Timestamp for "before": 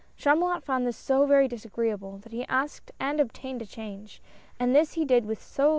5.57-5.65